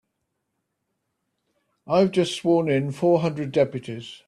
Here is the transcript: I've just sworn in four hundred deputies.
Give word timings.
I've 1.87 2.09
just 2.11 2.35
sworn 2.35 2.67
in 2.69 2.91
four 2.91 3.19
hundred 3.19 3.51
deputies. 3.51 4.19